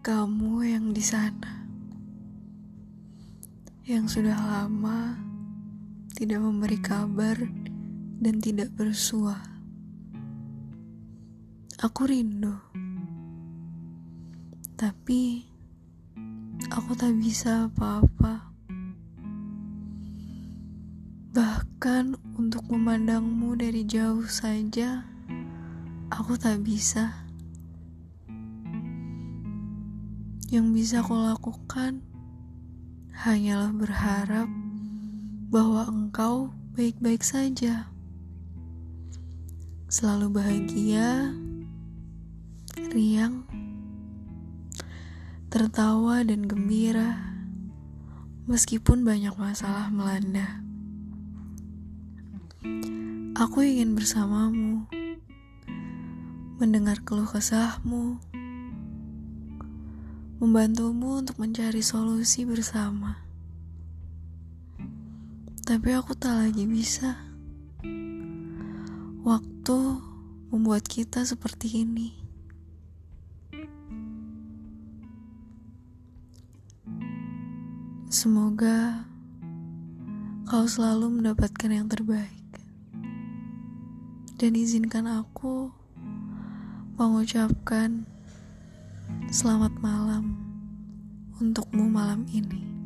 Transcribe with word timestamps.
kamu 0.00 0.64
yang 0.64 0.96
di 0.96 1.04
sana, 1.04 1.68
yang 3.84 4.08
sudah 4.08 4.32
lama 4.32 5.20
tidak 6.16 6.40
memberi 6.40 6.80
kabar 6.80 7.36
dan 8.24 8.40
tidak 8.40 8.72
bersua. 8.72 9.36
Aku 11.84 12.08
rindu, 12.08 12.56
tapi 14.80 15.44
aku 16.72 16.96
tak 16.96 17.12
bisa 17.20 17.68
apa-apa. 17.68 18.48
Bahkan 21.36 22.16
untuk 22.40 22.64
memandangmu 22.72 23.60
dari 23.60 23.84
jauh 23.84 24.24
saja, 24.24 25.04
aku 26.08 26.40
tak 26.40 26.64
bisa. 26.64 27.29
Yang 30.50 30.66
bisa 30.74 31.06
aku 31.06 31.14
lakukan 31.14 32.02
hanyalah 33.14 33.70
berharap 33.70 34.50
bahwa 35.46 35.86
engkau 35.86 36.50
baik-baik 36.74 37.22
saja. 37.22 37.86
Selalu 39.86 40.26
bahagia, 40.34 41.30
riang, 42.90 43.46
tertawa 45.54 46.26
dan 46.26 46.50
gembira 46.50 47.30
meskipun 48.50 49.06
banyak 49.06 49.38
masalah 49.38 49.86
melanda. 49.94 50.66
Aku 53.38 53.62
ingin 53.62 53.94
bersamamu, 53.94 54.90
mendengar 56.58 56.98
keluh 57.06 57.30
kesahmu, 57.30 58.18
membantumu 60.40 61.20
untuk 61.20 61.36
mencari 61.36 61.84
solusi 61.84 62.48
bersama. 62.48 63.20
Tapi 65.68 65.92
aku 65.92 66.16
tak 66.16 66.32
lagi 66.32 66.64
bisa. 66.64 67.12
Waktu 69.20 69.78
membuat 70.48 70.88
kita 70.88 71.28
seperti 71.28 71.84
ini. 71.84 72.16
Semoga 78.08 79.04
kau 80.48 80.64
selalu 80.64 81.20
mendapatkan 81.20 81.68
yang 81.68 81.84
terbaik. 81.84 82.48
Dan 84.40 84.56
izinkan 84.56 85.04
aku 85.04 85.68
mengucapkan 86.96 88.08
Selamat 89.30 89.70
malam 89.78 90.34
untukmu 91.38 91.86
malam 91.86 92.26
ini. 92.32 92.79